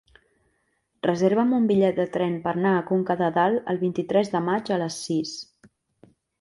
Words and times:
Reserva'm 1.07 1.51
un 1.57 1.67
bitllet 1.73 1.99
de 1.99 2.07
tren 2.15 2.39
per 2.47 2.55
anar 2.55 2.73
a 2.79 2.81
Conca 2.89 3.19
de 3.21 3.29
Dalt 3.37 3.71
el 3.75 3.81
vint-i-tres 3.85 4.35
de 4.35 4.45
maig 4.51 4.75
a 4.79 4.83
les 4.87 4.99
sis. 5.07 5.39